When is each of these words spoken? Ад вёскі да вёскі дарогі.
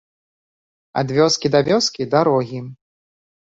Ад 1.01 1.07
вёскі 1.17 1.47
да 1.57 1.61
вёскі 1.69 2.09
дарогі. 2.17 2.65